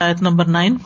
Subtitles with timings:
[0.00, 0.76] آیت number nine.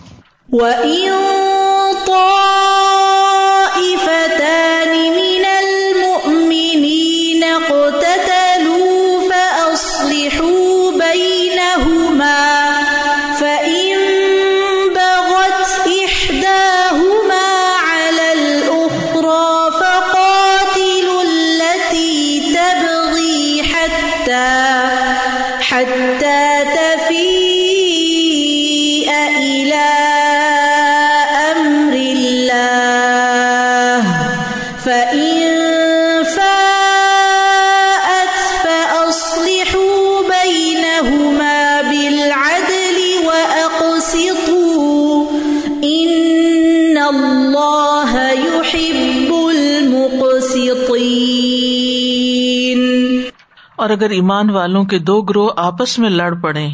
[53.80, 56.68] اور اگر ایمان والوں کے دو گروہ آپس میں لڑ پڑے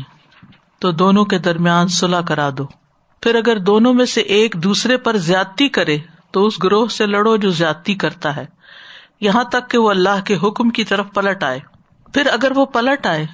[0.78, 2.66] تو دونوں کے درمیان سلاح کرا دو۔
[3.20, 5.98] پھر اگر دونوں میں سے ایک دوسرے پر زیادتی کرے،
[6.30, 8.46] تو اس گروہ سے لڑو جو زیادتی کرتا ہے۔
[9.20, 11.58] یہاں تک کہ وہ اللہ کے حکم کی طرف پلٹ آئے۔
[12.14, 13.26] پھر اگر وہ پلٹ آئے،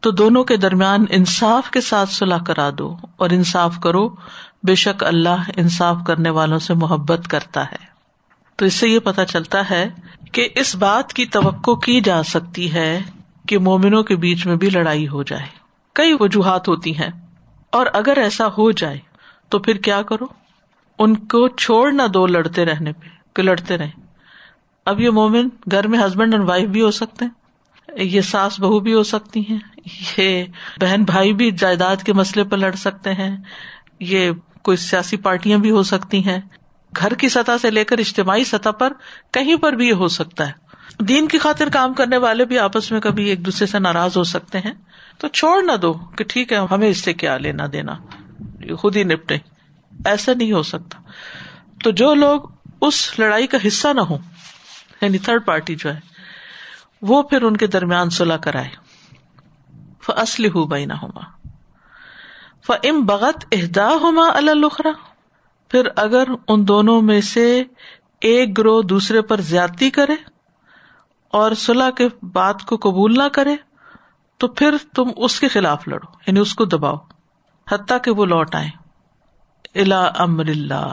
[0.00, 4.08] تو دونوں کے درمیان انصاف کے ساتھ صلاح کرا دو۔ اور انصاف کرو،
[4.62, 7.96] بے شک اللہ انصاف کرنے والوں سے محبت کرتا ہے۔
[8.56, 9.88] تو اس سے یہ پتا چلتا ہے
[10.32, 13.02] کہ اس بات کی توقع کی جا سکتی ہے
[13.46, 15.46] کہ مومنوں کے بیچ میں بھی لڑائی ہو جائے۔
[15.92, 17.10] کئی وجوہات ہوتی ہیں۔
[17.72, 18.98] اور اگر ایسا ہو جائے
[19.48, 20.24] تو پھر کیا کرو؟
[20.98, 23.90] ان کو چھوڑ نہ دو لڑتے رہنے پہ، کہ لڑتے رہے
[24.84, 27.32] اب یہ مومن گھر میں ہسبینڈ اینڈ وائف بھی ہو سکتے ہیں۔
[28.04, 29.58] یہ ساس بہو بھی ہو سکتی ہیں۔
[30.18, 30.44] یہ
[30.80, 33.36] بہن بھائی بھی جائیداد کے مسئلے پر لڑ سکتے ہیں۔
[34.00, 34.30] یہ
[34.62, 36.40] کوئی سیاسی پارٹیاں بھی ہو سکتی ہیں۔
[36.96, 38.92] گھر کی سطح سے لے کر اجتماعی سطح پر
[39.32, 40.65] کہیں پر بھی یہ ہو سکتا ہے۔
[41.00, 44.24] دین کی خاطر کام کرنے والے بھی آپس میں کبھی ایک دوسرے سے ناراض ہو
[44.24, 44.74] سکتے ہیں۔
[45.18, 47.94] تو چھوڑ نہ دو کہ ٹھیک ہے، ہمیں اس سے کیا لینا دینا۔
[48.78, 49.36] خود ہی نپٹے
[50.04, 50.98] ایسا نہیں ہو سکتا۔
[51.84, 52.40] تو جو لوگ
[52.80, 54.18] اس لڑائی کا حصہ نہ ہو
[55.00, 56.00] یعنی تھرڈ پارٹی جو ہے،
[57.02, 58.86] وہ پھر ان کے درمیان سلاح کرائے۔
[60.08, 61.20] اصلی ہو بہنا ہوما
[62.66, 64.90] فم بغت اہدا ہوما الخرا
[65.68, 67.64] پھر اگر ان دونوں میں سے
[68.20, 70.14] ایک گروہ دوسرے پر زیادتی کرے
[71.36, 73.56] اور صلاح کے بات کو قبول نہ کرے
[74.38, 76.96] تو پھر تم اس کے خلاف لڑو یعنی اس کو دباؤ،
[77.70, 78.68] حتیٰ کہ وہ لوٹ آئے
[79.80, 80.92] الا امر اللہ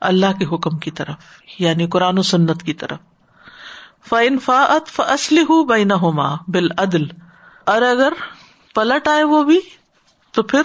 [0.00, 1.14] اللہ کے حکم کی طرف
[1.58, 2.98] یعنی قرآن و سنت کی طرف۔
[4.08, 7.04] فن فاط فصلی ہوں بین ہوما بال عدل
[7.66, 8.12] اور اگر
[8.74, 9.60] پلٹ آئے وہ بھی،
[10.30, 10.62] تو پھر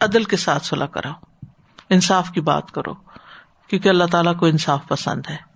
[0.00, 1.46] عدل کے ساتھ صلاح کراؤ۔
[1.90, 2.94] انصاف کی بات کرو،
[3.68, 5.51] کیونکہ اللہ تعالیٰ کو انصاف پسند ہے۔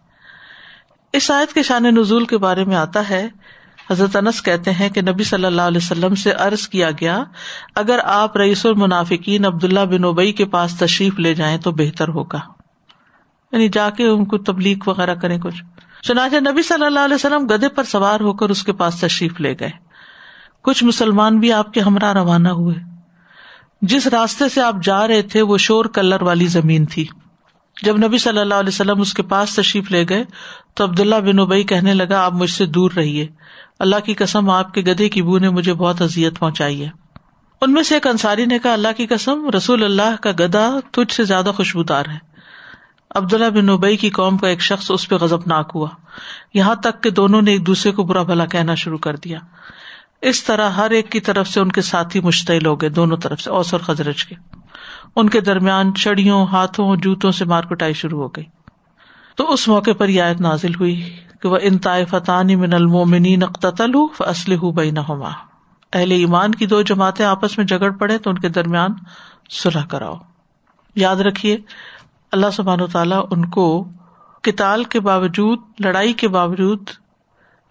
[1.16, 3.28] اس آیت کے شان نزول کے بارے میں آتا ہے۔
[3.91, 7.25] حضرت انس کہتے ہیں کہ نبی صلی اللہ علیہ وسلم سے عرض کیا گیا،
[7.75, 12.38] اگر آپ رئیس المنافقین عبداللہ بن اوبئی کے پاس تشریف لے جائیں تو بہتر ہوگا۔
[13.53, 15.65] یعنی جا کے ان کو تبلیغ وغیرہ کریں کچھ۔
[16.03, 19.41] چنانچہ نبی صلی اللہ علیہ وسلم گدے پر سوار ہو کر اس کے پاس تشریف
[19.41, 19.71] لے گئے۔
[20.62, 22.75] کچھ مسلمان بھی آپ کے ہمراہ روانہ ہوئے۔
[23.83, 27.06] جس راستے سے آپ جا رہے تھے وہ شور کلر والی زمین تھی۔
[27.82, 30.25] جب نبی صلی اللہ علیہ وسلم اس کے پاس تشریف لے گئے
[30.75, 33.26] تو عبداللہ بن ابئی کہنے لگا، آپ مجھ سے دور رہیے۔
[33.78, 36.88] اللہ کی قسم، آپ کے گدے کی بو نے مجھے بہت ازیت پہنچائی ہے۔
[37.60, 41.12] ان میں سے ایک انصاری نے کہا، اللہ کی قسم، رسول اللہ کا گدا تجھ
[41.12, 42.19] سے زیادہ خوشبودار ہے۔
[43.15, 45.88] عبداللہ بن ابئی کی قوم کا ایک شخص اس پہ غزب ناک ہوا۔
[46.54, 49.38] یہاں تک کہ دونوں نے ایک دوسرے کو برا بھلا کہنا شروع کر دیا۔
[50.22, 53.41] اس طرح ہر ایک کی طرف سے ان کے ساتھی مشتعل ہو گئے، دونوں طرف
[53.41, 54.34] سے اوسر خزرج کے۔
[55.16, 58.44] ان کے درمیان چڑیوں، ہاتھوں، جوتوں سے مار کٹائی شروع ہو گئی۔
[59.37, 63.91] تو اس موقع پر یہ آیت نازل ہوئی کہ وہ ان طائفتانی من المومنی نقتل
[64.21, 65.31] اسلح بین ہوما
[65.93, 68.91] اہل ایمان کی دو جماعتیں آپس میں جگڑ پڑے تو ان کے درمیان
[69.50, 70.15] سلح کراؤ۔
[70.94, 71.59] یاد رکھیے،
[72.33, 73.88] اللہ سبحان و تعالیٰ ان کو
[74.43, 76.83] کتال کے باوجود، لڑائی کے باوجود،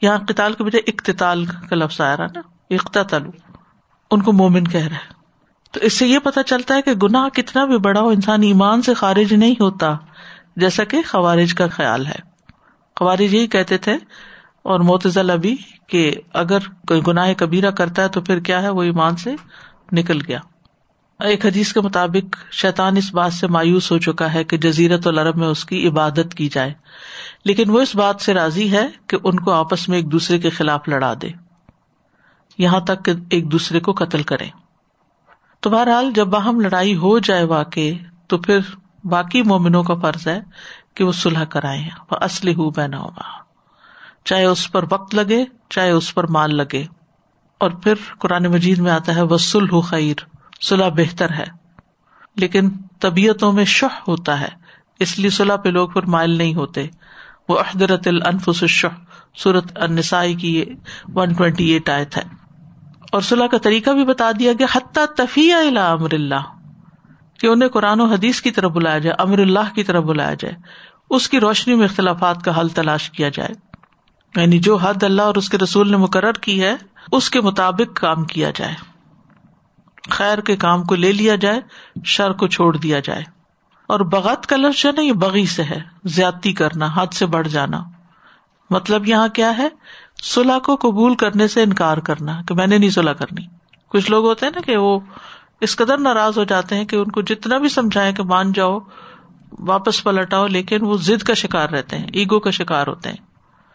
[0.01, 3.31] یہاں کتال کے بجائے اقتال کا لفظ آیا رہا نا اقتلو
[4.11, 5.14] ان کو مومن کہہ رہا ہے۔
[5.75, 8.81] تو اس سے یہ پتا چلتا ہے کہ گناہ کتنا بھی بڑا ہو، انسان ایمان
[8.81, 9.97] سے خارج نہیں ہوتا،
[10.55, 12.19] جیسا کہ خوارج کا خیال ہے۔
[12.99, 13.93] خوارج یہی کہتے تھے
[14.63, 15.55] اور موتزل ابھی
[15.87, 16.57] کہ اگر
[16.87, 19.35] کوئی گناہ کبیرہ کرتا ہے تو پھر کیا ہے؟ وہ ایمان سے
[19.91, 20.39] نکل گیا۔
[21.19, 25.37] ایک حدیث کے مطابق شیطان اس بات سے مایوس ہو چکا ہے کہ جزیرت العرب
[25.37, 26.73] میں اس کی عبادت کی جائے۔
[27.45, 30.49] لیکن وہ اس بات سے راضی ہے کہ ان کو آپس میں ایک دوسرے کے
[30.49, 31.29] خلاف لڑا دے۔
[32.57, 34.64] یہاں تک کہ ایک دوسرے کو قتل کرے۔
[35.59, 37.79] تو بہرحال جب باہم لڑائی ہو جائے واقع،
[38.27, 38.59] تو پھر
[39.03, 40.41] باقی مومنوں کا فرض ہے
[40.93, 41.81] کہ وہ سلح کرائے
[42.11, 43.45] وہ اصلی ہو بہنا ہوگا
[44.23, 46.85] چاہے اس پر وقت لگے، چاہے اس پر مال لگے۔
[47.57, 50.15] اور پھر قرآن مجید میں آتا ہے وہ سلح خیر
[50.61, 51.43] سلح بہتر ہے۔
[52.35, 52.69] لیکن
[52.99, 54.47] طبیعتوں میں شہ ہوتا ہے،
[54.99, 56.87] اس لیے صلاح پہ لوگ پھر مائل نہیں ہوتے۔
[57.49, 58.87] وہ احدرت الفس الشح۔
[59.37, 60.65] صورت النسائی کی
[61.13, 62.44] ون ٹوینٹی ایٹ آیت ہے۔
[63.11, 66.57] اور صلاح کا طریقہ بھی بتا دیا گیا، حتیٰ تفیہ امر اللہ،
[67.39, 70.55] کہ انہیں قرآن و حدیث کی طرف بلایا جائے، امر اللہ کی طرف بلایا جائے،
[71.09, 73.49] اس کی روشنی میں اختلافات کا حل تلاش کیا جائے۔
[74.41, 76.75] یعنی جو حد اللہ اور اس کے رسول نے مقرر کی ہے،
[77.11, 78.73] اس کے مطابق کام کیا جائے۔
[80.09, 81.61] خیر کے کام کو لے لیا جائے،
[82.05, 83.23] شر کو چھوڑ دیا جائے۔
[83.87, 87.47] اور بغت کا لفظ جو نا، یہ بغی سے ہے، زیادتی کرنا، حد سے بڑھ
[87.47, 87.83] جانا۔
[88.69, 89.67] مطلب یہاں کیا ہے؟
[90.23, 93.41] صلاح کو قبول کرنے سے انکار کرنا کہ میں نے نہیں صلاح کرنی۔
[93.89, 94.99] کچھ لوگ ہوتے ہیں نا کہ وہ
[95.61, 98.79] اس قدر ناراض ہو جاتے ہیں کہ ان کو جتنا بھی سمجھائے کہ مان جاؤ،
[99.59, 103.17] واپس پلٹ آؤ لیکن وہ ضد کا شکار رہتے ہیں، ایگو کا شکار ہوتے ہیں۔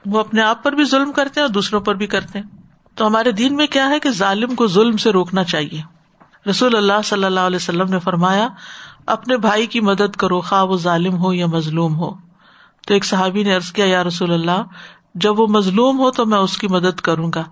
[0.06, 2.46] وہ اپنے آپ پر بھی ظلم کرتے ہیں اور دوسروں پر بھی کرتے ہیں۔
[2.94, 5.82] تو ہمارے دین میں کیا ہے کہ ظالم کو ظلم سے روکنا چاہیے۔
[6.50, 8.48] رسول اللہ صلی اللہ علیہ وسلم نے فرمایا،
[9.06, 12.10] اپنے بھائی کی مدد کرو، خواہ وہ ظالم ہو یا مظلوم ہو۔
[12.86, 14.62] تو ایک صحابی نے ارض کیا، یا رسول اللہ
[15.14, 17.44] جب وہ مظلوم ہو تو میں اس کی مدد کروں گا،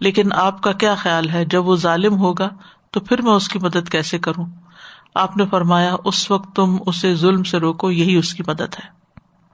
[0.00, 2.48] لیکن آپ کا کیا خیال ہے؟ جب وہ ظالم ہوگا
[2.90, 4.46] تو پھر میں اس کی مدد کیسے کروں؟
[5.14, 8.98] آپ نے فرمایا، اس وقت تم اسے ظلم سے روکو، یہی اس کی مدد ہے۔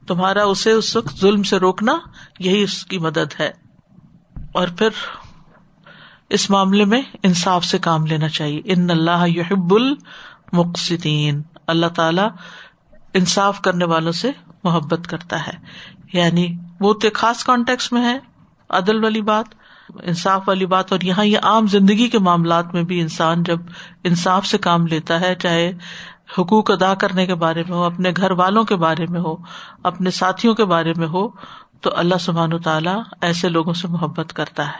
[0.06, 1.98] تمہارا اسے اس وقت ظلم سے روکنا
[2.38, 3.52] یہی اس کی مدد ہے۔
[4.54, 4.88] اور پھر
[6.30, 12.22] اس معاملے میں انصاف سے کام لینا چاہیے۔ ان اللہ یحب المقصدین اللہ تعالی
[13.14, 14.30] انصاف کرنے والوں سے
[14.64, 15.52] محبت کرتا ہے۔
[16.14, 16.46] یعنی
[16.80, 18.18] وہ تو خاص کانٹیکس میں ہے،
[18.70, 19.44] عدل والی بات،
[20.02, 23.58] انصاف والی بات، اور یہاں یہ عام زندگی کے معاملات میں بھی انسان جب
[24.04, 25.72] انصاف سے کام لیتا ہے، چاہے
[26.38, 29.36] حقوق ادا کرنے کے بارے میں ہو، اپنے گھر والوں کے بارے میں ہو،
[29.82, 31.28] اپنے ساتھیوں کے بارے میں ہو،
[31.80, 34.78] تو اللہ سبحان و تعالیٰ ایسے لوگوں سے محبت کرتا ہے۔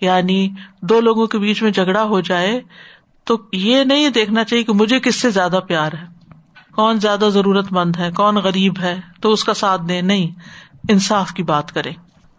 [0.00, 0.50] یعنی
[0.82, 2.60] دو لوگوں کے بیچ میں جھگڑا ہو جائے،
[3.24, 6.18] تو یہ نہیں دیکھنا چاہیے کہ مجھے کس سے زیادہ پیار ہے۔
[6.74, 10.30] کون زیادہ ضرورت مند ہے، کون غریب ہے، تو اس کا ساتھ دے، نہیں۔
[10.88, 11.90] انصاف کی بات کرے۔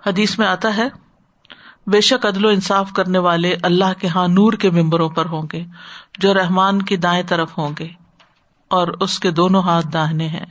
[0.07, 0.88] حدیث میں آتا ہے،
[1.88, 5.47] بے شک عدل و انصاف کرنے والے اللہ کے ہاں نور کے ممبروں پر ہوں
[5.53, 5.65] گے،
[6.19, 7.88] جو رحمان کی دائیں طرف ہوں گے۔
[8.68, 10.45] اور اس کے دونوں ہاتھ داہنے ہیں،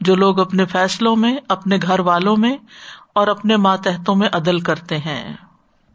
[0.00, 2.56] جو لوگ اپنے فیصلوں میں، اپنے گھر والوں میں
[3.14, 5.36] اور اپنے ماتحتوں میں عدل کرتے ہیں۔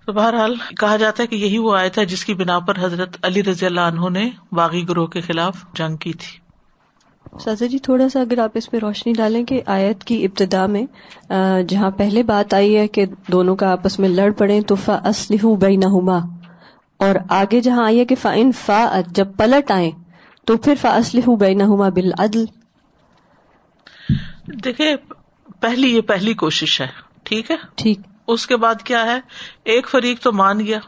[0.06, 3.18] تو بہرحال کہا جاتا ہے کہ یہی وہ آئے تھا جس کی بنا پر حضرت
[3.24, 6.45] علی رضی اللہ عنہ نے باغی گروہ کے خلاف جنگ کی تھی۔
[7.40, 10.86] سازا جی تھوڑا سا اگر آپ اس پہ روشنی ڈالیں کہ آیت کی ابتدا میں
[11.70, 15.46] جہاں پہلے بات آئی ہے کہ دونوں کا آپس میں لڑ پڑے تو فا اسلح
[15.60, 16.20] بئی نہ
[17.00, 19.92] اور آگے جہاں آئی ہے کہ فا ان فا جب پلٹ آئے
[20.46, 21.64] تو پھر فا اسلح بئی نہ
[21.96, 22.46] بل عدل
[24.64, 24.96] دیکھیے
[25.60, 26.88] پہلی یہ پہلی کوشش ہے
[27.24, 29.20] ٹھیک ہے؟ ٹھیک۔ اس کے بعد کیا ہے؟
[29.64, 30.80] ایک فریق تو مان گیا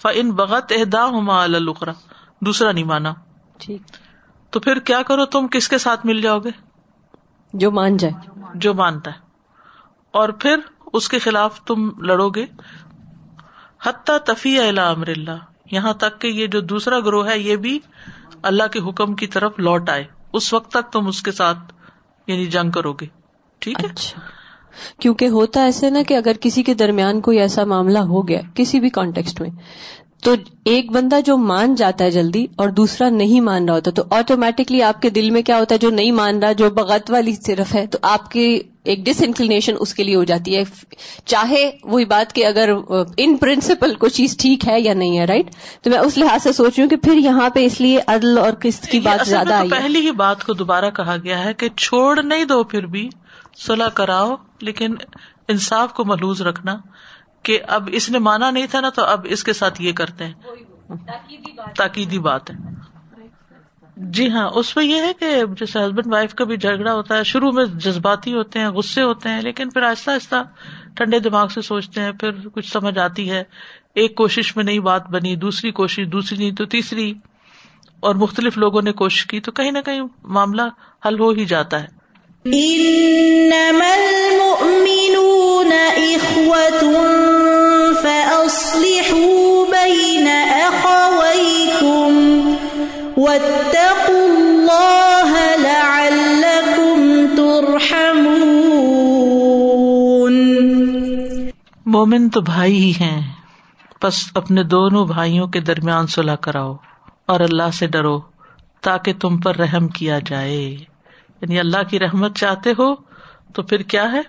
[0.00, 1.92] ف ان بغت اہدا ہما القرا
[2.40, 3.12] دوسرا نہیں مانا۔
[3.58, 4.05] ٹھیک۔
[4.56, 6.48] تو پھر کیا کرو تم؟ کس کے ساتھ مل جاؤ گے؟
[7.52, 9.18] جو مان جائے۔ جو مانتا ہے۔
[10.10, 10.56] اور پھر
[10.92, 12.46] اس کے خلاف تم لڑو گے۔
[13.82, 15.36] حتیٰ تفیع امر اللہ۔
[15.70, 17.78] یہاں تک کہ یہ جو دوسرا گروہ ہے یہ بھی
[18.42, 21.58] اللہ کے حکم کی طرف لوٹ آئے۔ اس وقت تک تم اس کے ساتھ
[22.26, 23.06] یعنی جنگ کرو گے۔
[23.58, 24.20] ٹھیک ہے؟ اچھا۔
[25.00, 28.80] کیونکہ ہوتا ایسے نا کہ اگر کسی کے درمیان کوئی ایسا معاملہ ہو گیا کسی
[28.80, 29.50] بھی کانٹیکسٹ میں
[30.26, 30.34] تو
[30.64, 34.82] ایک بندہ جو مان جاتا ہے جلدی اور دوسرا نہیں مان رہا ہوتا تو آٹومیٹکلی
[34.82, 37.74] آپ کے دل میں کیا ہوتا ہے؟ جو نہیں مان رہا جو بغت والی صرف
[37.74, 40.62] ہے تو آپ کی ایک ڈس انکلینیشن اس کے لیے ہو جاتی ہے۔
[41.24, 42.70] چاہے وہی بات کہ اگر
[43.16, 45.50] ان پرنسپل کوئی چیز ٹھیک ہے یا نہیں ہے رائٹ
[45.82, 48.38] تو میں اس لحاظ سے سوچ رہی ہوں کہ پھر یہاں پہ اس لیے عدل
[48.38, 51.68] اور قسط کی بات زیادہ آئی پہلی ہی بات کو دوبارہ کہا گیا ہے کہ
[51.76, 53.08] چھوڑ نہیں دو پھر بھی
[53.66, 54.94] صلاح کراؤ لیکن
[55.48, 56.76] انصاف کو محلوز رکھنا۔
[57.46, 60.24] کہ اب اس نے مانا نہیں تھا نا تو اب اس کے ساتھ یہ کرتے
[60.24, 60.32] ہیں۔
[61.76, 62.56] تاکیدی بات۔ ہے۔
[63.96, 67.24] جی ہاں اس میں یہ ہے کہ جیسے ہسبینڈ وائف کا بھی جھگڑا ہوتا ہے
[67.24, 70.42] شروع میں جذباتی ہوتے ہیں غصے ہوتے ہیں لیکن پھر آہستہ آہستہ
[70.96, 73.44] ٹھنڈے دماغ سے سوچتے ہیں پھر کچھ سمجھ آتی ہے۔
[73.94, 77.14] ایک کوشش میں نئی بات بنی دوسری کوشش دوسری نہیں تو تیسری۔
[78.00, 80.62] اور مختلف لوگوں نے کوشش کی تو کہیں نہ کہیں معاملہ
[81.06, 81.96] حل ہو ہی جاتا ہے۔
[101.86, 103.32] مومن تو بھائی ہی ہیں۔
[104.02, 106.76] بس اپنے دونوں بھائیوں کے درمیان صلاح کراؤ
[107.26, 108.20] اور اللہ سے ڈرو
[108.80, 110.64] تاکہ تم پر رحم کیا جائے۔
[111.40, 112.94] یعنی اللہ کی رحمت چاہتے ہو
[113.54, 114.20] تو پھر کیا ہے؟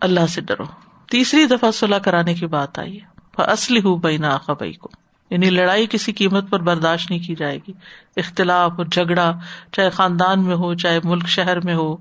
[0.00, 0.64] اللہ سے ڈرو۔
[1.10, 4.88] تیسری دفعہ صلاح کرانے کی بات آئی ہے۔ اصلی ہوں بئی نا بئی کو
[5.30, 7.72] یعنی لڑائی کسی قیمت پر برداشت نہیں کی جائے گی۔
[8.16, 9.32] اختلاف اور جھگڑا
[9.72, 11.96] چاہے خاندان میں ہو، چاہے ملک شہر میں ہو،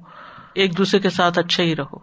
[0.53, 1.97] ایک دوسرے کے ساتھ اچھا ہی رہو۔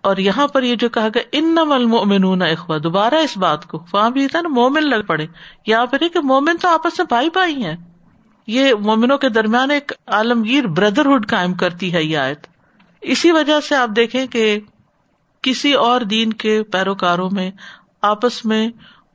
[0.00, 3.84] اور یہاں پر یہ جو کہا گیا ان نمل مومن اخوا دوبارہ اس بات کو۔
[3.92, 5.26] وہاں بھی تھا نا، مومن لگ پڑے۔
[5.66, 7.76] یہاں پر کہ مومن تو آپس میں بھائی بھائی ہیں۔
[8.46, 12.46] یہ مومنوں کے درمیان ایک عالمگیر بردرہڈ قائم کرتی ہے یہ آیت۔
[13.00, 14.60] اسی وجہ سے آپ دیکھیں کہ
[15.42, 17.50] کسی اور دین کے پیروکاروں میں
[18.02, 18.68] آپس میں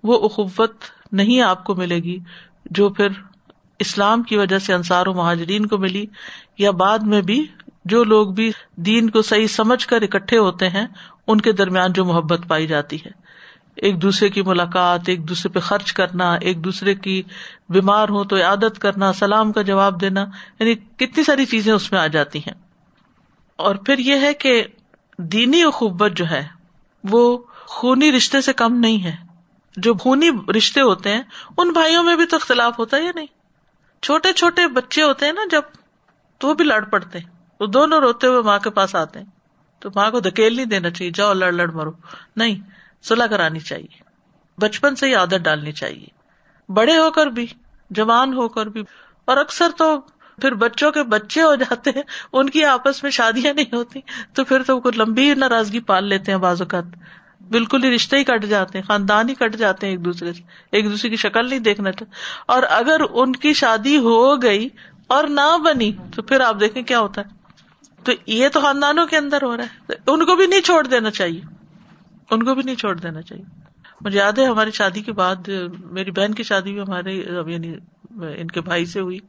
[0.03, 0.73] وہ اخوت
[1.11, 2.19] نہیں آپ کو ملے گی
[2.65, 3.07] جو پھر
[3.79, 6.05] اسلام کی وجہ سے انصار و مہاجرین کو ملی،
[6.57, 7.47] یا بعد میں بھی
[7.85, 10.87] جو لوگ بھی دین کو صحیح سمجھ کر اکٹھے ہوتے ہیں،
[11.27, 13.11] ان کے درمیان جو محبت پائی جاتی ہے۔
[13.75, 17.23] ایک دوسرے کی ملاقات، ایک دوسرے پہ خرچ کرنا، ایک دوسرے کی
[17.69, 20.25] بیمار ہو تو عادت کرنا، سلام کا جواب دینا
[20.59, 22.53] یعنی کتنی ساری چیزیں اس میں آ جاتی ہیں۔
[23.55, 24.63] اور پھر یہ ہے کہ
[25.17, 26.47] دینی اخبت جو ہے،
[27.03, 29.15] وہ خونی رشتے سے کم نہیں ہے۔
[29.77, 31.23] جو خونی رشتے ہوتے ہیں،
[31.57, 33.27] ان بھائیوں میں بھی تو اختلاف ہوتا ہے یا نہیں؟
[34.01, 35.61] چھوٹے چھوٹے بچے ہوتے ہیں نا، جب
[36.37, 37.29] تو وہ بھی لڑ پڑتے ہیں۔
[37.59, 39.25] وہ دونوں روتے ہوئے ماں کے پاس آتے ہیں۔
[39.79, 41.91] تو ماں کو دھکیل نہیں دینا چاہیے، جاؤ لڑ لڑ مرو۔
[42.35, 42.55] نہیں
[43.01, 44.03] سلاح کرانی چاہیے۔
[44.57, 46.07] بچپن سے ہی عادت ڈالنی چاہیے۔
[46.71, 47.45] بڑے ہو کر بھی،
[47.89, 48.83] جوان ہو کر بھی۔
[49.25, 50.01] اور اکثر تو
[50.41, 52.03] پھر بچوں کے بچے ہو جاتے ہیں،
[52.33, 53.99] ان کی آپس میں شادیاں نہیں ہوتی۔
[54.33, 56.83] تو پھر تو لمبی ناراضگی پال لیتے ہیں بعض اوقات۔
[57.49, 60.41] بالکل ہی رشتے ہی کٹ جاتے ہیں، خاندان ہی کٹ جاتے ہیں ایک دوسرے سے۔
[60.71, 62.11] ایک دوسرے کی شکل نہیں دیکھنا چاہتے
[62.45, 64.69] اور اگر ان کی شادی ہو گئی
[65.07, 67.43] اور نہ بنی تو پھر آپ دیکھیں کیا ہوتا ہے۔
[68.03, 71.11] تو یہ تو خاندانوں کے اندر ہو رہا ہے۔ ان کو بھی نہیں چھوڑ دینا
[71.11, 71.41] چاہیے۔
[72.31, 73.43] ان کو بھی نہیں چھوڑ دینا چاہیے۔
[74.01, 75.35] مجھے یاد ہے ہماری شادی کے بعد،
[75.91, 77.13] میری بہن کی شادی بھی ہمارے
[77.47, 77.73] یعنی
[78.11, 79.19] ان کے بھائی سے ہوئی۔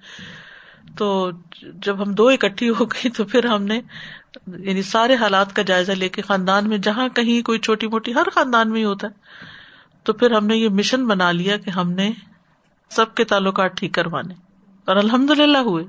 [0.98, 1.30] تو
[1.74, 3.80] جب ہم دو اکٹھی ہو گئی تو پھر ہم نے
[4.46, 8.30] یعنی سارے حالات کا جائزہ لے کے خاندان میں، جہاں کہیں کوئی چھوٹی موٹی، ہر
[8.34, 9.12] خاندان میں ہی ہوتا ہے۔
[10.02, 12.12] تو پھر ہم نے یہ مشن بنا لیا کہ ہم نے
[12.90, 14.34] سب کے تعلقات ٹھیک کروانے۔
[14.84, 15.84] اور الحمد للہ ہوئے۔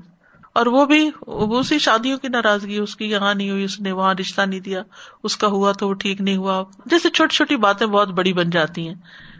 [0.52, 4.14] اور وہ بھی اسی شادیوں کی ناراضگی، اس کی یہاں نہیں ہوئی، اس نے وہاں
[4.14, 4.82] رشتہ نہیں دیا۔
[5.24, 8.50] اس کا ہوا تو وہ ٹھیک نہیں ہوا۔ جیسے چھوٹی چھوٹی باتیں بہت بڑی بن
[8.50, 8.94] جاتی ہیں۔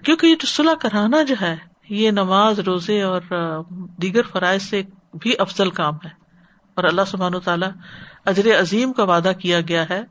[0.05, 1.57] کیونکہ یہ جو صلاح کرانا جو ہے،
[1.89, 3.21] یہ نماز، روزے اور
[4.03, 4.83] دیگر فرائض سے
[5.21, 6.26] بھی افضل کام ہے۔
[6.77, 7.71] اور اللہ سبحان و تعالیٰ
[8.25, 10.05] اجر عظیم کا وعدہ کیا گیا ہے۔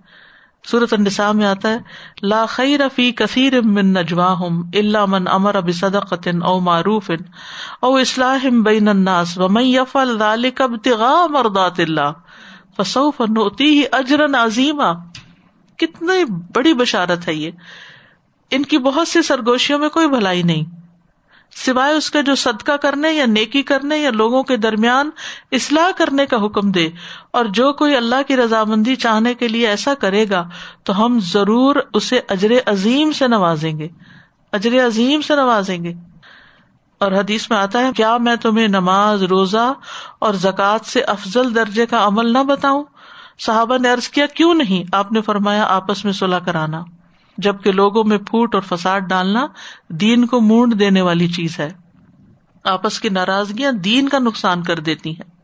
[0.72, 1.78] صورت النساء میں آتا ہے،
[2.22, 7.12] لا خیر فی کثیر من نجواہم الا من امر بصدقۃ او معروف
[7.80, 12.12] او اصلاح بین الناس ومن يفعل ذلك ابتغاء مرضات الله
[12.78, 14.94] فسوف نؤتيه اجرا عظیما۔
[15.78, 17.52] کتنی بڑی بشارت ہے یہ۔
[18.52, 20.85] ان کی بہت سی سرگوشیوں میں کوئی بھلائی نہیں۔
[21.56, 25.10] سوائے اس کا جو صدقہ کرنے یا نیکی کرنے یا لوگوں کے درمیان
[25.52, 26.90] اصلاح کرنے کا حکم دے
[27.32, 30.50] اور جو کوئی اللہ کی رضامندی چاہنے کے لیے ایسا کرے گا
[30.84, 33.88] تو ہم ضرور اسے اجر عظیم سے نوازیں گے۔
[34.52, 35.94] اجر عظیم سے نوازیں گے۔
[36.98, 39.74] اور حدیث میں آتا ہے، کیا میں تمہیں نماز، روزہ
[40.20, 42.84] اور زکوٰۃ سے افضل درجے کا عمل نہ بتاؤں؟
[43.40, 46.84] صحابہ نے ارض کیا، کیوں نہیں؟ آپ نے فرمایا، آپس میں صلاح کرانا۔
[47.38, 49.48] جبکہ لوگوں میں پھوٹ اور فساد ڈالنا
[49.88, 51.70] دین کو مونڈ دینے والی چیز ہے۔
[52.64, 55.36] آپس کی ناراضگیاں دین کا نقصان کر دیتی ہیں۔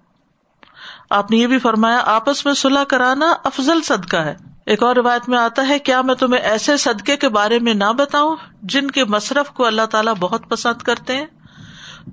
[1.09, 5.29] آپ نے یہ بھی فرمایا، آپس میں صلاح کرانا افضل صدقہ ہے۔ ایک اور روایت
[5.29, 9.05] میں آتا ہے، کیا میں تمہیں ایسے صدقے کے بارے میں نہ بتاؤں جن کے
[9.05, 11.25] مصرف کو اللہ تعالیٰ بہت پسند کرتے ہیں؟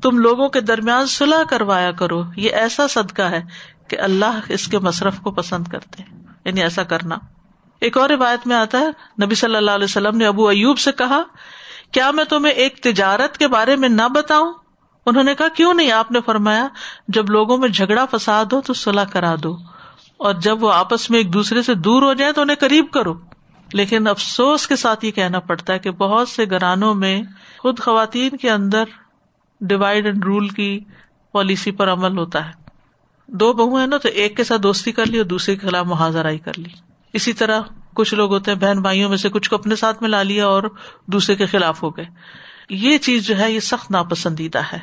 [0.02, 3.42] تم لوگوں کے درمیان صلاح کروایا کرو۔ یہ ایسا صدقہ ہے
[3.88, 6.02] کہ اللہ اس کے مصرف کو پسند کرتے
[6.44, 7.16] یعنی ایسا کرنا۔
[7.80, 8.88] ایک اور روایت میں آتا ہے،
[9.24, 11.22] نبی صلی اللہ علیہ وسلم نے ابو ایوب سے کہا،
[11.92, 14.52] کیا میں تمہیں ایک تجارت کے بارے میں نہ بتاؤں؟
[15.06, 16.68] انہوں نے کہا، کیوں نہیں؟ آپ نے فرمایا،
[17.08, 19.56] جب لوگوں میں جھگڑا فساد ہو تو صلاح کرا دو،
[20.16, 23.14] اور جب وہ آپس میں ایک دوسرے سے دور ہو جائے تو انہیں قریب کرو۔
[23.72, 27.22] لیکن افسوس کے ساتھ یہ کہنا پڑتا ہے کہ بہت سے گھرانوں میں
[27.58, 28.84] خود خواتین کے اندر
[29.60, 30.80] ڈیوائڈ اینڈ رول کی
[31.32, 32.52] پالیسی پر عمل ہوتا ہے۔
[33.26, 35.86] دو بہو ہیں نا، تو ایک کے ساتھ دوستی کر لی اور دوسرے کے خلاف
[35.86, 36.87] محاذرائی کر لی۔
[37.18, 37.60] اسی طرح
[37.94, 40.46] کچھ لوگ ہوتے ہیں بہن بھائیوں میں سے کچھ کو اپنے ساتھ میں لا لیا
[40.46, 40.62] اور
[41.06, 42.04] دوسرے کے خلاف ہو گئے۔
[42.68, 44.78] یہ چیز جو ہے، یہ سخت ناپسندیدہ ہے۔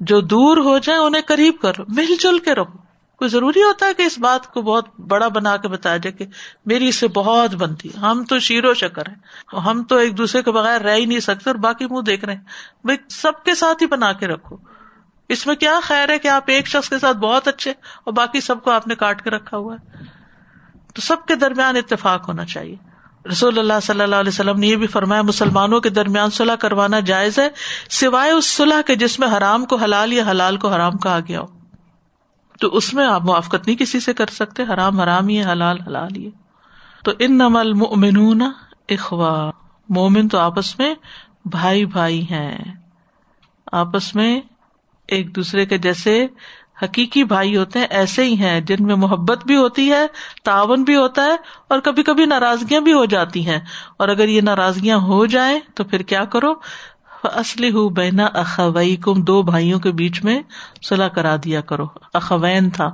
[0.00, 3.94] جو دور ہو جائے انہیں قریب کرو مل جل کے رہو۔ کوئی ضروری ہوتا ہے
[3.94, 6.26] کہ اس بات کو بہت بڑا بنا کے بتایا جائے کہ
[6.66, 9.14] میری اس سے بہت بنتی ہم تو شیر و شکر ہے
[9.56, 12.34] ہم تو ایک دوسرے کے بغیر رہ ہی نہیں سکتے اور باقی منہ دیکھ رہے
[12.34, 12.44] ہیں۔
[12.84, 14.56] بھائی، سب کے ساتھ ہی بنا کے رکھو۔
[15.28, 18.40] اس میں کیا خیر ہے کہ آپ ایک شخص کے ساتھ بہت اچھے اور باقی
[18.40, 20.19] سب کو آپ نے کاٹ کے رکھا ہوا ہے؟
[20.94, 22.76] تو سب کے درمیان اتفاق ہونا چاہیے۔
[23.28, 27.00] رسول اللہ صلی اللہ علیہ وسلم نے یہ بھی فرمایا، مسلمانوں کے درمیان صلاح کروانا
[27.00, 27.48] جائز ہے،
[27.90, 31.40] سوائے اس صلاح کے جس میں حرام کو حلال یا حلال کو حرام کہا گیا
[31.40, 31.46] ہو۔
[32.60, 36.16] تو اس میں آپ موافقت نہیں کسی سے کر سکتے، حرام حرام ہی حلال حلال
[36.16, 36.30] ہی
[37.04, 38.42] تو ان نمل مومن
[38.88, 39.50] اخوا
[39.88, 40.94] مومن تو آپس میں
[41.44, 42.58] بھائی بھائی ہیں۔
[43.72, 44.40] آپس میں
[45.08, 46.26] ایک دوسرے کے جیسے
[46.82, 50.06] حقیقی بھائی ہوتے ہیں، ایسے ہی ہیں، جن میں محبت بھی ہوتی ہے،
[50.44, 51.36] تعاون بھی ہوتا ہے،
[51.68, 53.58] اور کبھی کبھی ناراضگیاں بھی ہو جاتی ہیں۔
[53.96, 56.52] اور اگر یہ ناراضگیاں ہو جائیں، تو پھر کیا کرو؟
[57.24, 60.42] اصلی ہو بینا اخوئی کم دو بھائیوں کے بیچ میں
[60.88, 62.90] صلاح کرا دیا کرو۔ اخوین تھا۔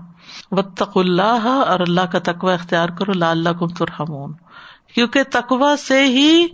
[0.51, 4.33] وطق اللہ اور اللہ کا تقوی اختیار کرو۔ لا اللہ کم ترحمون۔
[4.95, 6.47] کیونکہ تقوا سے ہی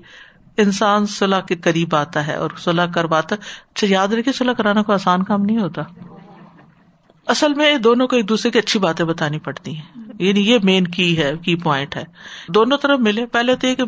[0.57, 4.95] انسان صلاح کے قریب آتا ہے، اور صلاح کرواتا اچھا یاد رکھے صلاح کرانا کوئی
[4.95, 5.83] آسان کام نہیں ہوتا۔
[7.26, 10.87] اصل میں دونوں کو ایک دوسرے کی اچھی باتیں بتانی پڑتی ہیں۔ یعنی یہ مین
[10.87, 12.05] کی ہے کی پوائنٹ ہے۔
[12.49, 13.83] دونوں طرف ملے پہلے تو یہ کہ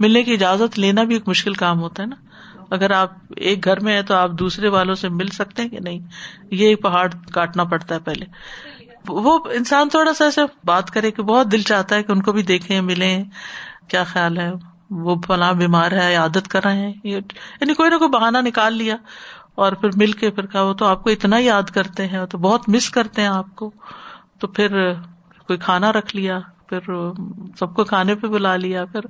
[0.00, 2.16] ملنے کی اجازت لینا بھی ایک مشکل کام ہوتا ہے نا۔
[2.70, 5.80] اگر آپ ایک گھر میں ہے تو آپ دوسرے والوں سے مل سکتے ہیں کہ
[5.80, 5.98] نہیں؟
[6.50, 8.26] یہ پہاڑ کاٹنا پڑتا ہے پہلے۔
[9.08, 12.32] وہ انسان تھوڑا سا ایسے بات کرے کہ بہت دل چاہتا ہے کہ ان کو
[12.32, 13.24] بھی دیکھیں، ملیں۔
[13.88, 14.52] کیا خیال ہے؟
[14.90, 18.96] وہ فلاں بیمار ہے، عادت کر رہے ہیں۔ یعنی کوئی نہ کوئی بہانا نکال لیا۔
[19.54, 22.38] اور پھر مل کے پھر کہا وہ تو آپ کو اتنا یاد کرتے ہیں تو
[22.38, 23.70] بہت مس کرتے ہیں آپ کو۔
[24.38, 24.92] تو پھر
[25.46, 26.80] کوئی کھانا رکھ لیا، پھر
[27.58, 29.00] سب کو کھانے پہ بلا لیا، پھر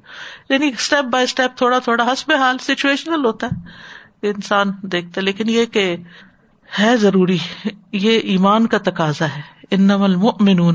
[0.49, 5.65] یعنی اسٹیپ بائی اسٹیپ تھوڑا تھوڑا ہنس حال سچویشنل ہوتا ہے انسان دیکھتا لیکن یہ
[5.65, 5.97] کہ
[6.79, 7.39] ہے ضروری،
[7.93, 10.17] یہ ایمان کا تقاضا ہے۔ ان نمل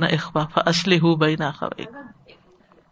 [0.03, 1.43] اخباف اصلی ہو بئی نہ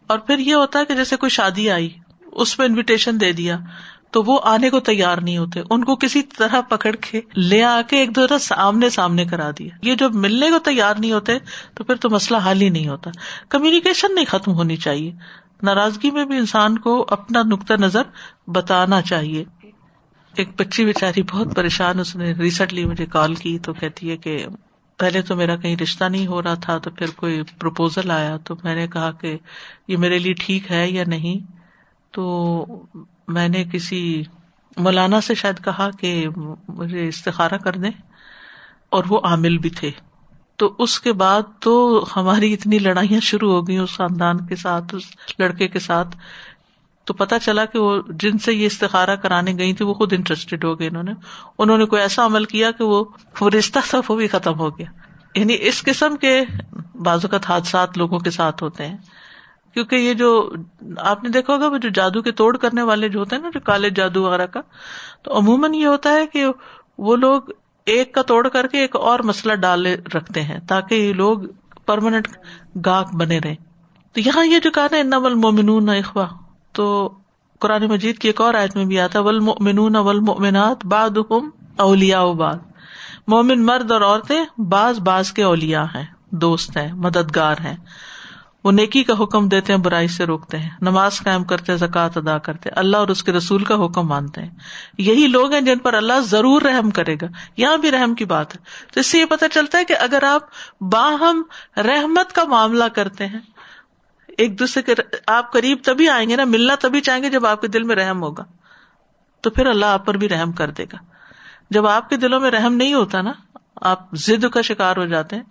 [0.06, 1.88] اور پھر یہ ہوتا ہے کہ جیسے کوئی شادی آئی،
[2.32, 3.58] اس میں انویٹیشن دے دیا
[4.10, 7.80] تو وہ آنے کو تیار نہیں ہوتے۔ ان کو کسی طرح پکڑ کے لے آ
[7.88, 11.38] کے ایک دوسرا سامنے سامنے کرا دیا۔ یہ جو ملنے کو تیار نہیں ہوتے
[11.74, 13.10] تو پھر تو مسئلہ حل ہی نہیں ہوتا۔
[13.48, 15.12] کمیونیکیشن نہیں ختم ہونی چاہیے۔
[15.62, 18.02] ناراضگی میں بھی انسان کو اپنا نقطۂ نظر
[18.46, 19.44] بتانا چاہیے۔
[20.36, 24.46] ایک بچی بےچاری بہت پریشان، اس نے ریسنٹلی مجھے کال کی تو کہتی ہے کہ
[24.98, 28.54] پہلے تو میرا کہیں رشتہ نہیں ہو رہا تھا تو پھر کوئی پرپوزل آیا تو
[28.64, 29.36] میں نے کہا کہ
[29.88, 31.52] یہ میرے لیے ٹھیک ہے یا نہیں۔
[32.12, 32.66] تو
[33.28, 34.22] میں نے کسی
[34.76, 36.26] مولانا سے شاید کہا کہ
[36.68, 37.90] مجھے استخارا کر دیں
[38.88, 39.90] اور وہ عامل بھی تھے۔
[40.56, 44.94] تو اس کے بعد تو ہماری اتنی لڑائیاں شروع ہو گئی اس خاندان کے ساتھ،
[44.94, 45.02] اس
[45.38, 46.16] لڑکے کے ساتھ۔
[47.04, 50.64] تو پتا چلا کہ وہ جن سے یہ استخارا کرانے گئی تھی وہ خود انٹرسٹیڈ
[50.64, 51.12] ہو گئے انہوں نے۔
[51.58, 53.04] انہوں نے کوئی ایسا عمل کیا کہ وہ
[53.58, 54.86] رشتہ تھا، وہ بھی ختم ہو گیا۔
[55.34, 56.40] یعنی اس قسم کے
[56.94, 58.96] بازوقت حادثات لوگوں کے ساتھ ہوتے ہیں۔
[59.74, 60.52] کیونکہ یہ جو
[60.98, 63.50] آپ نے دیکھا ہوگا، وہ جو جادو کے توڑ کرنے والے جو ہوتے ہیں نا،
[63.54, 64.60] جو کالے جادو وغیرہ کا،
[65.22, 66.44] تو عموماً یہ ہوتا ہے کہ
[66.98, 67.42] وہ لوگ
[67.86, 71.38] ایک کا توڑ کر کے ایک اور مسئلہ ڈالے رکھتے ہیں تاکہ یہ لوگ
[71.86, 72.28] پرماننٹ
[72.86, 73.54] گاہک بنے رہے۔
[74.12, 76.26] تو یہاں یہ جو کہا نا نول اخوا
[76.72, 77.14] تو
[77.58, 81.18] قرآن مجید کی ایک اور آیت میں بھی آتا ول مومنون ول مومنات باد
[81.76, 82.24] اولیا
[83.28, 87.76] مومن مرد اور عورتیں، بعض بعض کے اولیا ہیں، دوست ہیں، مددگار ہیں۔
[88.64, 92.08] وہ نیکی کا حکم دیتے ہیں، برائی سے روکتے ہیں۔ نماز قائم کرتے ہیں، زکوٰۃ
[92.16, 94.50] ادا کرتے اللہ اور اس کے رسول کا حکم مانتے ہیں۔
[94.98, 98.56] یہی لوگ ہیں جن پر اللہ ضرور رحم کرے گا۔ یہاں بھی رحم کی بات
[98.56, 98.60] ہے۔
[98.94, 100.42] تو اس سے یہ پتا چلتا ہے کہ اگر آپ
[100.80, 101.42] باہم
[101.76, 103.40] رحمت کا معاملہ کرتے ہیں،
[104.38, 104.94] ایک دوسرے کے
[105.26, 107.96] آپ قریب تبھی آئیں گے نا، ملنا تبھی چاہیں گے جب آپ کے دل میں
[107.96, 108.44] رحم ہوگا۔
[109.40, 110.96] تو پھر اللہ آپ پر بھی رحم کر دے گا۔
[111.70, 113.32] جب آپ کے دلوں میں رحم نہیں ہوتا نا،
[113.76, 115.42] آپ ضد کا شکار ہو جاتے ہیں۔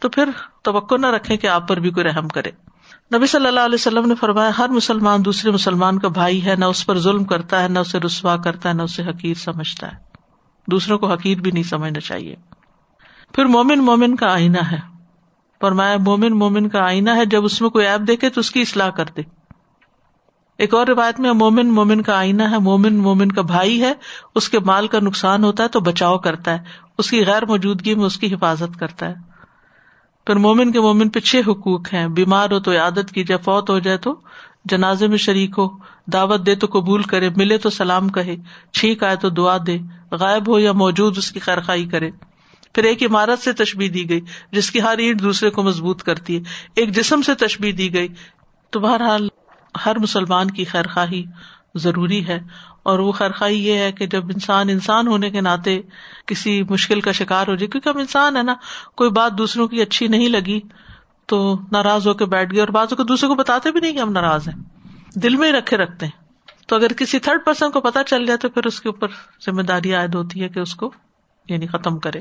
[0.00, 0.28] تو پھر
[0.62, 2.50] توقع نہ رکھے کہ آپ پر بھی کوئی رحم کرے۔
[3.16, 6.64] نبی صلی اللہ علیہ وسلم نے فرمایا، ہر مسلمان دوسرے مسلمان کا بھائی ہے، نہ
[6.64, 9.96] اس پر ظلم کرتا ہے، نہ اسے رسوا کرتا ہے، نہ اسے حقیر سمجھتا ہے۔
[10.70, 12.36] دوسروں کو حقیر بھی نہیں سمجھنا چاہیے۔
[13.32, 14.78] پھر مومن مومن کا آئینہ ہے۔
[15.60, 18.60] فرمایا، مومن مومن کا آئینہ ہے، جب اس میں کوئی ایپ دیکھے تو اس کی
[18.60, 19.22] اصلاح کر دے۔
[20.58, 23.92] ایک اور روایت میں، مومن مومن کا آئینہ ہے، مومن مومن کا بھائی ہے،
[24.34, 26.58] اس کے مال کا نقصان ہوتا ہے تو بچاؤ کرتا ہے،
[26.98, 29.27] اس کی غیر موجودگی میں اس کی حفاظت کرتا ہے۔
[30.28, 33.70] پھر مومن کے مومن پہ چھ حقوق ہیں۔ بیمار ہو تو عادت کی جائے فوت
[33.70, 34.20] ہو جائے تو
[34.64, 35.68] جنازے میں شریک ہو،
[36.06, 38.36] دعوت دے تو قبول کرے، ملے تو سلام کہے،
[38.72, 39.78] چھینک آئے تو دعا دے،
[40.10, 42.10] غائب ہو یا موجود اس کی خیرخائی کرے۔
[42.74, 44.20] پھر ایک عمارت سے تشبیح دی گئی،
[44.52, 46.42] جس کی ہر اینٹ دوسرے کو مضبوط کرتی ہے۔
[46.76, 48.08] ایک جسم سے تشبیح دی گئی۔
[48.70, 49.28] تو بہرحال
[49.86, 51.24] ہر مسلمان کی خیر خواہی
[51.74, 52.40] ضروری ہے۔
[52.82, 55.82] اور وہ خیرخائی یہ ہے کہ جب انسان انسان ہونے کے ناطے
[56.26, 58.54] کسی مشکل کا شکار ہو جائے، کیونکہ ہم انسان ہے نا،
[58.94, 60.60] کوئی بات دوسروں کی اچھی نہیں لگی
[61.26, 63.98] تو ناراض ہو کے بیٹھ گئے، اور بازو کو دوسرے کو بتاتے بھی نہیں کہ
[63.98, 64.62] ہم ناراض ہیں۔
[65.18, 66.28] دل میں ہی رکھے رکھتے ہیں۔
[66.66, 69.08] تو اگر کسی تھرڈ پرسن کو پتا چل جائے تو پھر اس کے اوپر
[69.46, 70.92] ذمہ داری عائد ہوتی ہے کہ اس کو
[71.48, 72.20] یعنی ختم کرے۔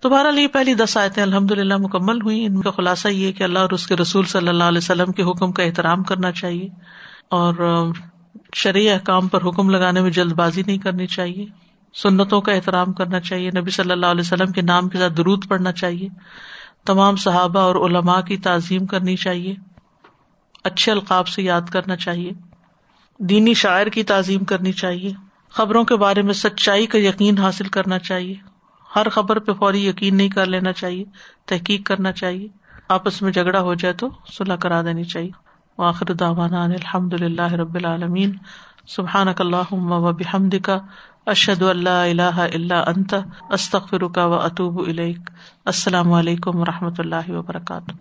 [0.00, 3.42] تو بہرحال یہ پہلی دس آیتیں الحمد للہ مکمل ہوئی ان کا خلاصہ یہ کہ
[3.42, 6.68] اللہ اور اس کے رسول صلی اللہ علیہ وسلم کے حکم کا احترام کرنا چاہیے۔
[7.30, 7.54] اور
[8.54, 11.46] شرعی احکام پر حکم لگانے میں جلد بازی نہیں کرنی چاہیے،
[11.94, 15.48] سنتوں کا احترام کرنا چاہیے، نبی صلی اللہ علیہ وسلم کے نام کے ساتھ درود
[15.48, 16.08] پڑھنا چاہیے،
[16.84, 19.54] تمام صحابہ اور علماء کی تعظیم کرنی چاہیے،
[20.64, 22.32] اچھے القاب سے یاد کرنا چاہیے،
[23.18, 25.12] دینی شاعر کی تعظیم کرنی چاہیے،
[25.50, 28.34] خبروں کے بارے میں سچائی کا یقین حاصل کرنا چاہیے،
[28.96, 31.04] ہر خبر پہ فوری یقین نہیں کر لینا چاہیے،
[31.46, 32.48] تحقیق کرنا چاہیے،
[32.88, 35.43] آپس میں جھگڑا ہو جائے تو صلاح کرا دینی چاہیے۔
[35.78, 38.36] واخر داوانا الحمد للہ رب العالمین.
[38.86, 40.70] سبحان اللہ و بحمدک،
[41.26, 43.14] اشہد ان اللہ اللہ الا انت
[43.50, 44.78] استخر و و اطوب
[45.64, 47.92] السلام علیکم و رحمۃ اللہ وبرکاتہ.